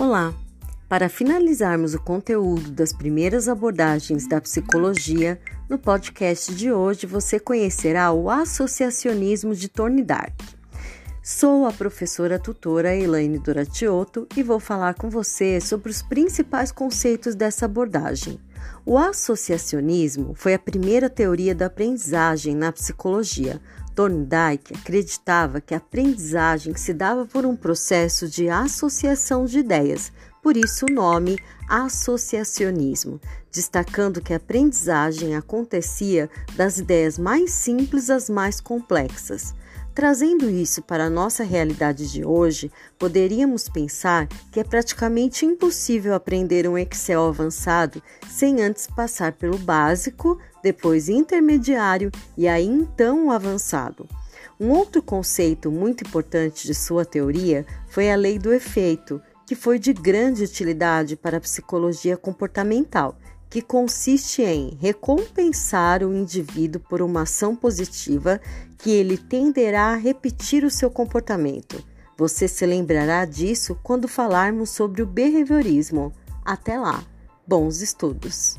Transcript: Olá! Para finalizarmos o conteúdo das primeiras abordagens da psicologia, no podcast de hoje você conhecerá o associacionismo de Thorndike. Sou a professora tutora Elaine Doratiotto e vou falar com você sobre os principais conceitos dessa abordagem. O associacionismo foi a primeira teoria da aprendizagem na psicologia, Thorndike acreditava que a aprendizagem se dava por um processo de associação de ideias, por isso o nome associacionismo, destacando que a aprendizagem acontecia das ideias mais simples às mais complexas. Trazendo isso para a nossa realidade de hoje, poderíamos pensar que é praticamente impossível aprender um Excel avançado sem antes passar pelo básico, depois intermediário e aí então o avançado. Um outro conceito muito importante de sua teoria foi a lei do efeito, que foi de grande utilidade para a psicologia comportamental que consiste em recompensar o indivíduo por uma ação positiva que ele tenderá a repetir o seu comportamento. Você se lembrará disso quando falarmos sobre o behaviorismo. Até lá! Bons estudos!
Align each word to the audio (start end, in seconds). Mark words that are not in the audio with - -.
Olá! 0.00 0.32
Para 0.88 1.08
finalizarmos 1.08 1.92
o 1.92 1.98
conteúdo 2.00 2.70
das 2.70 2.92
primeiras 2.92 3.48
abordagens 3.48 4.28
da 4.28 4.40
psicologia, 4.40 5.40
no 5.68 5.76
podcast 5.76 6.54
de 6.54 6.70
hoje 6.70 7.04
você 7.04 7.40
conhecerá 7.40 8.12
o 8.12 8.30
associacionismo 8.30 9.56
de 9.56 9.68
Thorndike. 9.68 10.56
Sou 11.20 11.66
a 11.66 11.72
professora 11.72 12.38
tutora 12.38 12.94
Elaine 12.94 13.40
Doratiotto 13.40 14.28
e 14.36 14.42
vou 14.44 14.60
falar 14.60 14.94
com 14.94 15.10
você 15.10 15.60
sobre 15.60 15.90
os 15.90 16.00
principais 16.00 16.70
conceitos 16.70 17.34
dessa 17.34 17.64
abordagem. 17.64 18.38
O 18.86 18.96
associacionismo 18.96 20.32
foi 20.32 20.54
a 20.54 20.60
primeira 20.60 21.10
teoria 21.10 21.56
da 21.56 21.66
aprendizagem 21.66 22.54
na 22.54 22.70
psicologia, 22.70 23.60
Thorndike 23.98 24.74
acreditava 24.76 25.60
que 25.60 25.74
a 25.74 25.78
aprendizagem 25.78 26.72
se 26.76 26.94
dava 26.94 27.26
por 27.26 27.44
um 27.44 27.56
processo 27.56 28.28
de 28.28 28.48
associação 28.48 29.44
de 29.44 29.58
ideias, 29.58 30.12
por 30.40 30.56
isso 30.56 30.86
o 30.86 30.92
nome 30.92 31.36
associacionismo, 31.68 33.20
destacando 33.50 34.20
que 34.20 34.32
a 34.32 34.36
aprendizagem 34.36 35.34
acontecia 35.34 36.30
das 36.54 36.78
ideias 36.78 37.18
mais 37.18 37.50
simples 37.50 38.08
às 38.08 38.30
mais 38.30 38.60
complexas. 38.60 39.52
Trazendo 39.98 40.48
isso 40.48 40.80
para 40.80 41.06
a 41.06 41.10
nossa 41.10 41.42
realidade 41.42 42.08
de 42.08 42.24
hoje, 42.24 42.70
poderíamos 42.96 43.68
pensar 43.68 44.28
que 44.52 44.60
é 44.60 44.62
praticamente 44.62 45.44
impossível 45.44 46.14
aprender 46.14 46.68
um 46.68 46.78
Excel 46.78 47.26
avançado 47.26 48.00
sem 48.30 48.62
antes 48.62 48.86
passar 48.86 49.32
pelo 49.32 49.58
básico, 49.58 50.38
depois 50.62 51.08
intermediário 51.08 52.12
e 52.36 52.46
aí 52.46 52.64
então 52.64 53.26
o 53.26 53.32
avançado. 53.32 54.08
Um 54.60 54.70
outro 54.70 55.02
conceito 55.02 55.68
muito 55.68 56.06
importante 56.06 56.64
de 56.64 56.76
sua 56.76 57.04
teoria 57.04 57.66
foi 57.88 58.08
a 58.08 58.14
lei 58.14 58.38
do 58.38 58.54
efeito, 58.54 59.20
que 59.44 59.56
foi 59.56 59.80
de 59.80 59.92
grande 59.92 60.44
utilidade 60.44 61.16
para 61.16 61.38
a 61.38 61.40
psicologia 61.40 62.16
comportamental 62.16 63.18
que 63.50 63.62
consiste 63.62 64.42
em 64.42 64.76
recompensar 64.80 66.02
o 66.02 66.14
indivíduo 66.14 66.80
por 66.88 67.00
uma 67.00 67.22
ação 67.22 67.56
positiva 67.56 68.40
que 68.76 68.90
ele 68.90 69.16
tenderá 69.16 69.92
a 69.92 69.96
repetir 69.96 70.64
o 70.64 70.70
seu 70.70 70.90
comportamento. 70.90 71.82
Você 72.16 72.46
se 72.48 72.66
lembrará 72.66 73.24
disso 73.24 73.78
quando 73.82 74.08
falarmos 74.08 74.70
sobre 74.70 75.02
o 75.02 75.06
behaviorismo. 75.06 76.12
Até 76.44 76.78
lá! 76.78 77.04
Bons 77.46 77.80
estudos! 77.80 78.58